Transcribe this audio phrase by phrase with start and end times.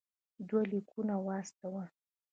[0.47, 1.87] دوه لیکونه واستول.